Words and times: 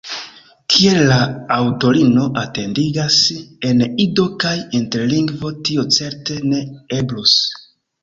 Kiel 0.75 1.03
la 1.11 1.17
aŭtorino 1.55 2.23
atentigas, 2.45 3.19
en 3.71 3.85
Ido 4.09 4.27
kaj 4.47 4.57
Interlingvo 4.81 5.55
tio 5.71 5.89
certe 6.01 6.43
ne 6.51 6.67
eblus. 7.03 7.41